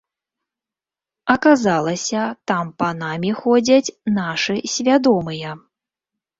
[1.33, 5.49] Аказалася, там панамі ходзяць нашы свядомыя!